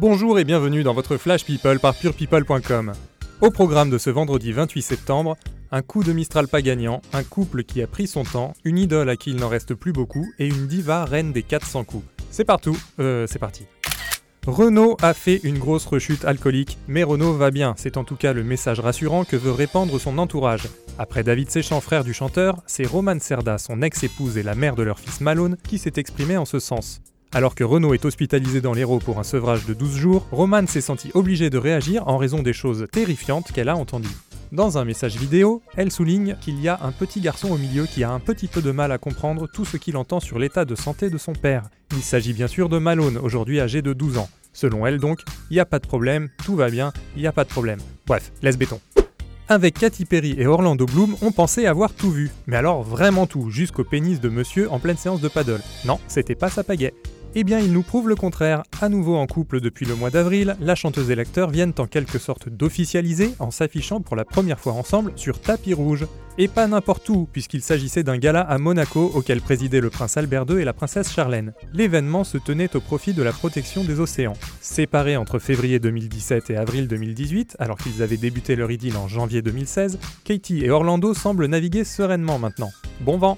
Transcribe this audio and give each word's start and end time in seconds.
Bonjour 0.00 0.38
et 0.38 0.44
bienvenue 0.44 0.84
dans 0.84 0.94
votre 0.94 1.16
Flash 1.16 1.44
People 1.44 1.80
par 1.80 1.92
purepeople.com. 1.92 2.92
Au 3.40 3.50
programme 3.50 3.90
de 3.90 3.98
ce 3.98 4.10
vendredi 4.10 4.52
28 4.52 4.80
septembre, 4.80 5.36
un 5.72 5.82
coup 5.82 6.04
de 6.04 6.12
Mistral 6.12 6.46
pas 6.46 6.62
gagnant, 6.62 7.02
un 7.12 7.24
couple 7.24 7.64
qui 7.64 7.82
a 7.82 7.88
pris 7.88 8.06
son 8.06 8.22
temps, 8.22 8.52
une 8.62 8.78
idole 8.78 9.10
à 9.10 9.16
qui 9.16 9.30
il 9.30 9.38
n'en 9.38 9.48
reste 9.48 9.74
plus 9.74 9.92
beaucoup 9.92 10.24
et 10.38 10.46
une 10.46 10.68
diva 10.68 11.04
reine 11.04 11.32
des 11.32 11.42
400 11.42 11.82
coups. 11.82 12.04
C'est 12.30 12.44
partout, 12.44 12.78
euh, 13.00 13.26
c'est 13.26 13.40
parti. 13.40 13.66
Renault 14.46 14.96
a 15.02 15.14
fait 15.14 15.40
une 15.42 15.58
grosse 15.58 15.86
rechute 15.86 16.24
alcoolique, 16.24 16.78
mais 16.86 17.02
Renault 17.02 17.32
va 17.32 17.50
bien, 17.50 17.74
c'est 17.76 17.96
en 17.96 18.04
tout 18.04 18.14
cas 18.14 18.32
le 18.32 18.44
message 18.44 18.78
rassurant 18.78 19.24
que 19.24 19.34
veut 19.34 19.50
répandre 19.50 20.00
son 20.00 20.18
entourage. 20.18 20.68
Après 21.00 21.24
David 21.24 21.50
Séchant, 21.50 21.80
frère 21.80 22.04
du 22.04 22.14
chanteur, 22.14 22.62
c'est 22.68 22.86
Roman 22.86 23.18
Serda, 23.18 23.58
son 23.58 23.82
ex-épouse 23.82 24.38
et 24.38 24.44
la 24.44 24.54
mère 24.54 24.76
de 24.76 24.84
leur 24.84 25.00
fils 25.00 25.20
Malone, 25.20 25.56
qui 25.66 25.76
s'est 25.76 25.94
exprimé 25.96 26.36
en 26.36 26.44
ce 26.44 26.60
sens. 26.60 27.02
Alors 27.30 27.54
que 27.54 27.62
Renault 27.62 27.92
est 27.92 28.06
hospitalisé 28.06 28.62
dans 28.62 28.72
l'Hérault 28.72 29.00
pour 29.00 29.18
un 29.18 29.22
sevrage 29.22 29.66
de 29.66 29.74
12 29.74 29.96
jours, 29.96 30.26
Roman 30.32 30.66
s'est 30.66 30.80
senti 30.80 31.10
obligée 31.12 31.50
de 31.50 31.58
réagir 31.58 32.08
en 32.08 32.16
raison 32.16 32.42
des 32.42 32.54
choses 32.54 32.86
terrifiantes 32.90 33.52
qu'elle 33.52 33.68
a 33.68 33.76
entendues. 33.76 34.08
Dans 34.50 34.78
un 34.78 34.86
message 34.86 35.16
vidéo, 35.16 35.60
elle 35.76 35.92
souligne 35.92 36.36
qu'il 36.40 36.58
y 36.58 36.68
a 36.68 36.78
un 36.82 36.90
petit 36.90 37.20
garçon 37.20 37.50
au 37.50 37.58
milieu 37.58 37.84
qui 37.84 38.02
a 38.02 38.10
un 38.10 38.18
petit 38.18 38.48
peu 38.48 38.62
de 38.62 38.70
mal 38.70 38.92
à 38.92 38.98
comprendre 38.98 39.46
tout 39.46 39.66
ce 39.66 39.76
qu'il 39.76 39.98
entend 39.98 40.20
sur 40.20 40.38
l'état 40.38 40.64
de 40.64 40.74
santé 40.74 41.10
de 41.10 41.18
son 41.18 41.34
père. 41.34 41.64
Il 41.92 42.02
s'agit 42.02 42.32
bien 42.32 42.46
sûr 42.46 42.70
de 42.70 42.78
Malone, 42.78 43.18
aujourd'hui 43.18 43.60
âgé 43.60 43.82
de 43.82 43.92
12 43.92 44.16
ans. 44.16 44.30
Selon 44.54 44.86
elle 44.86 44.98
donc, 44.98 45.20
il 45.50 45.54
n'y 45.54 45.60
a 45.60 45.66
pas 45.66 45.80
de 45.80 45.86
problème, 45.86 46.30
tout 46.46 46.56
va 46.56 46.70
bien, 46.70 46.94
il 47.14 47.20
n'y 47.20 47.28
a 47.28 47.32
pas 47.32 47.44
de 47.44 47.50
problème. 47.50 47.78
Bref, 48.06 48.32
laisse 48.40 48.56
béton. 48.56 48.80
Avec 49.50 49.78
Katy 49.78 50.06
Perry 50.06 50.34
et 50.38 50.46
Orlando 50.46 50.86
Bloom, 50.86 51.14
on 51.20 51.30
pensait 51.30 51.66
avoir 51.66 51.92
tout 51.92 52.10
vu. 52.10 52.30
Mais 52.46 52.56
alors 52.56 52.82
vraiment 52.82 53.26
tout, 53.26 53.50
jusqu'au 53.50 53.84
pénis 53.84 54.20
de 54.20 54.30
monsieur 54.30 54.72
en 54.72 54.78
pleine 54.78 54.96
séance 54.96 55.20
de 55.20 55.28
paddle. 55.28 55.60
Non, 55.84 56.00
c'était 56.06 56.34
pas 56.34 56.48
sa 56.48 56.64
pagaie. 56.64 56.94
Eh 57.34 57.44
bien, 57.44 57.58
il 57.58 57.72
nous 57.72 57.82
prouve 57.82 58.08
le 58.08 58.16
contraire. 58.16 58.62
À 58.80 58.88
nouveau 58.88 59.16
en 59.16 59.26
couple 59.26 59.60
depuis 59.60 59.84
le 59.84 59.94
mois 59.94 60.10
d'avril, 60.10 60.56
la 60.60 60.74
chanteuse 60.74 61.10
et 61.10 61.14
l'acteur 61.14 61.50
viennent 61.50 61.74
en 61.78 61.86
quelque 61.86 62.18
sorte 62.18 62.48
d'officialiser 62.48 63.34
en 63.38 63.50
s'affichant 63.50 64.00
pour 64.00 64.16
la 64.16 64.24
première 64.24 64.58
fois 64.58 64.72
ensemble 64.72 65.12
sur 65.14 65.40
tapis 65.40 65.74
rouge. 65.74 66.06
Et 66.40 66.48
pas 66.48 66.68
n'importe 66.68 67.08
où, 67.08 67.28
puisqu'il 67.30 67.62
s'agissait 67.62 68.04
d'un 68.04 68.16
gala 68.16 68.40
à 68.40 68.58
Monaco 68.58 69.10
auquel 69.14 69.40
présidaient 69.40 69.80
le 69.80 69.90
prince 69.90 70.16
Albert 70.16 70.46
II 70.48 70.60
et 70.60 70.64
la 70.64 70.72
princesse 70.72 71.12
Charlène. 71.12 71.52
L'événement 71.74 72.22
se 72.22 72.38
tenait 72.38 72.76
au 72.76 72.80
profit 72.80 73.12
de 73.12 73.24
la 73.24 73.32
protection 73.32 73.82
des 73.82 73.98
océans. 73.98 74.34
Séparés 74.60 75.16
entre 75.16 75.40
février 75.40 75.80
2017 75.80 76.50
et 76.50 76.56
avril 76.56 76.86
2018, 76.86 77.56
alors 77.58 77.76
qu'ils 77.76 78.02
avaient 78.02 78.16
débuté 78.16 78.54
leur 78.54 78.70
idylle 78.70 78.96
en 78.96 79.08
janvier 79.08 79.42
2016, 79.42 79.98
Katie 80.24 80.64
et 80.64 80.70
Orlando 80.70 81.12
semblent 81.12 81.46
naviguer 81.46 81.82
sereinement 81.82 82.38
maintenant. 82.38 82.70
Bon 83.00 83.18
vent 83.18 83.36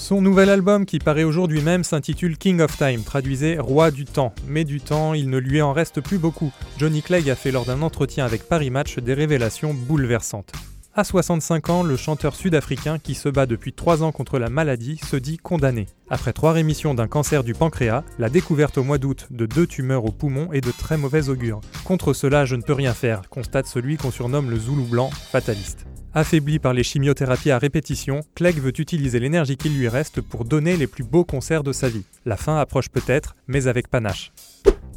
son 0.00 0.22
nouvel 0.22 0.48
album 0.48 0.86
qui 0.86 0.98
paraît 0.98 1.24
aujourd'hui 1.24 1.60
même 1.60 1.84
s'intitule 1.84 2.38
King 2.38 2.60
of 2.62 2.76
Time, 2.76 3.02
traduisait 3.02 3.58
Roi 3.58 3.90
du 3.90 4.06
temps. 4.06 4.34
Mais 4.48 4.64
du 4.64 4.80
temps, 4.80 5.12
il 5.14 5.28
ne 5.28 5.38
lui 5.38 5.60
en 5.60 5.72
reste 5.72 6.00
plus 6.00 6.18
beaucoup. 6.18 6.50
Johnny 6.78 7.02
Clegg 7.02 7.28
a 7.28 7.36
fait 7.36 7.52
lors 7.52 7.66
d'un 7.66 7.82
entretien 7.82 8.24
avec 8.24 8.48
Paris 8.48 8.70
Match 8.70 8.98
des 8.98 9.14
révélations 9.14 9.74
bouleversantes. 9.74 10.52
À 10.94 11.04
65 11.04 11.70
ans, 11.70 11.82
le 11.82 11.96
chanteur 11.96 12.34
sud-africain 12.34 12.98
qui 12.98 13.14
se 13.14 13.28
bat 13.28 13.46
depuis 13.46 13.72
3 13.72 14.02
ans 14.02 14.10
contre 14.10 14.38
la 14.38 14.48
maladie 14.48 14.98
se 15.08 15.16
dit 15.16 15.36
condamné. 15.36 15.86
Après 16.08 16.32
3 16.32 16.52
rémissions 16.52 16.94
d'un 16.94 17.06
cancer 17.06 17.44
du 17.44 17.52
pancréas, 17.52 18.02
la 18.18 18.30
découverte 18.30 18.78
au 18.78 18.82
mois 18.82 18.98
d'août 18.98 19.28
de 19.30 19.46
deux 19.46 19.66
tumeurs 19.66 20.04
au 20.04 20.10
poumon 20.10 20.52
est 20.52 20.62
de 20.62 20.72
très 20.72 20.96
mauvais 20.96 21.28
augure. 21.28 21.60
Contre 21.84 22.14
cela, 22.14 22.46
je 22.46 22.56
ne 22.56 22.62
peux 22.62 22.72
rien 22.72 22.94
faire, 22.94 23.22
constate 23.28 23.66
celui 23.66 23.98
qu'on 23.98 24.10
surnomme 24.10 24.50
le 24.50 24.58
Zoulou 24.58 24.84
blanc, 24.84 25.10
fataliste. 25.10 25.86
Affaibli 26.12 26.58
par 26.58 26.72
les 26.72 26.82
chimiothérapies 26.82 27.52
à 27.52 27.58
répétition, 27.58 28.22
Clegg 28.34 28.58
veut 28.58 28.72
utiliser 28.80 29.20
l'énergie 29.20 29.56
qui 29.56 29.68
lui 29.68 29.86
reste 29.86 30.20
pour 30.20 30.44
donner 30.44 30.76
les 30.76 30.88
plus 30.88 31.04
beaux 31.04 31.24
concerts 31.24 31.62
de 31.62 31.72
sa 31.72 31.88
vie. 31.88 32.02
La 32.26 32.36
fin 32.36 32.58
approche 32.58 32.88
peut-être, 32.88 33.36
mais 33.46 33.68
avec 33.68 33.86
panache. 33.86 34.32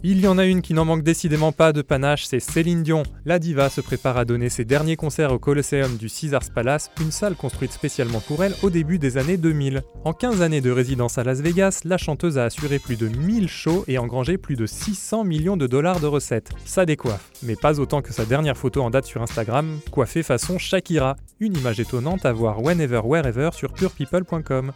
Il 0.06 0.20
y 0.20 0.28
en 0.28 0.38
a 0.38 0.44
une 0.44 0.62
qui 0.62 0.74
n'en 0.74 0.84
manque 0.84 1.02
décidément 1.02 1.54
pas 1.54 1.72
de 1.72 1.82
panache, 1.82 2.26
c'est 2.26 2.42
Céline 2.42 2.84
Dion. 2.84 3.04
La 3.24 3.40
diva 3.40 3.70
se 3.70 3.80
prépare 3.80 4.18
à 4.18 4.26
donner 4.26 4.50
ses 4.50 4.66
derniers 4.66 4.98
concerts 4.98 5.32
au 5.32 5.40
Colosseum 5.40 5.96
du 5.96 6.10
Caesars 6.10 6.52
Palace, 6.54 6.92
une 7.00 7.12
salle 7.12 7.36
construite 7.36 7.72
spécialement 7.72 8.20
pour 8.20 8.44
elle 8.44 8.54
au 8.64 8.70
début 8.70 9.00
des 9.00 9.18
années 9.18 9.38
2000. 9.38 9.82
En 10.04 10.12
15 10.12 10.42
années 10.42 10.60
de 10.60 10.72
résidence 10.72 11.18
à 11.18 11.24
Las 11.24 11.40
Vegas, 11.40 11.84
la 11.86 11.98
chanteuse 11.98 12.38
a 12.38 12.44
assuré 12.44 12.80
plus 12.80 12.98
de 12.98 13.08
1000 13.08 13.48
shows 13.48 13.86
et 13.88 13.98
engrangé 13.98 14.38
plus 14.38 14.58
de 14.58 14.66
600 14.66 15.24
millions 15.24 15.56
de 15.56 15.68
dollars 15.68 16.02
de 16.02 16.08
recettes. 16.08 16.50
Ça 16.66 16.86
décoiffe, 16.86 17.32
mais 17.42 17.56
pas 17.56 17.80
autant 17.80 18.02
que 18.02 18.12
sa 18.12 18.26
dernière 18.26 18.58
photo 18.58 18.82
en 18.82 18.90
date 18.90 19.06
sur 19.06 19.22
Instagram, 19.22 19.80
coiffée 19.90 20.22
façon 20.22 20.58
Shakira. 20.58 21.16
Une 21.40 21.56
image 21.56 21.80
étonnante 21.80 22.26
à 22.26 22.34
voir 22.34 22.62
whenever, 22.62 23.00
wherever 23.06 23.52
sur 23.54 23.72
purepeople.com. 23.72 24.74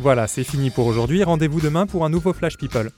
Voilà, 0.00 0.26
c'est 0.26 0.44
fini 0.44 0.70
pour 0.70 0.86
aujourd'hui, 0.86 1.22
rendez-vous 1.22 1.60
demain 1.60 1.84
pour 1.84 2.06
un 2.06 2.08
nouveau 2.08 2.32
Flash 2.32 2.56
People. 2.56 2.90